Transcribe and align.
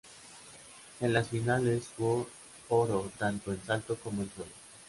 En 0.99 1.13
las 1.13 1.27
finales 1.27 1.85
fue 1.95 2.25
oro 2.69 3.11
tanto 3.19 3.51
en 3.53 3.63
salto 3.63 3.95
como 4.01 4.23
en 4.23 4.31
suelo. 4.33 4.51